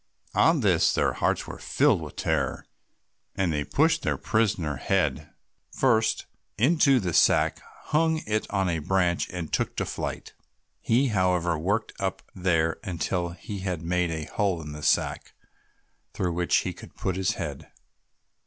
On 0.33 0.61
this 0.61 0.91
their 0.91 1.13
hearts 1.13 1.45
were 1.45 1.59
filled 1.59 2.01
with 2.01 2.15
terror, 2.15 2.65
and 3.35 3.53
they 3.53 3.63
pushed 3.63 4.01
their 4.01 4.17
prisoner 4.17 4.77
head 4.77 5.29
first 5.71 6.25
into 6.57 6.99
the 6.99 7.13
sack, 7.13 7.61
hung 7.89 8.23
it 8.25 8.49
on 8.49 8.67
a 8.67 8.79
branch, 8.79 9.29
and 9.29 9.53
took 9.53 9.75
to 9.75 9.85
flight. 9.85 10.33
He, 10.79 11.09
however, 11.09 11.55
worked 11.55 11.93
up 12.01 12.23
there 12.33 12.79
until 12.83 13.29
he 13.29 13.59
had 13.59 13.83
made 13.83 14.09
a 14.09 14.25
hole 14.25 14.59
in 14.59 14.71
the 14.71 14.81
sack 14.81 15.35
through 16.15 16.33
which 16.33 16.57
he 16.65 16.73
could 16.73 16.95
put 16.95 17.15
his 17.15 17.33
head. 17.33 17.71